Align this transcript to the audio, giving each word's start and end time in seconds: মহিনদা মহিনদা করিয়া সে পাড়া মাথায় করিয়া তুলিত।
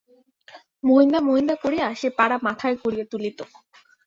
মহিনদা 0.83 1.19
মহিনদা 1.21 1.55
করিয়া 1.63 1.87
সে 1.95 2.07
পাড়া 2.17 2.37
মাথায় 2.47 2.75
করিয়া 2.83 3.05
তুলিত। 3.11 3.39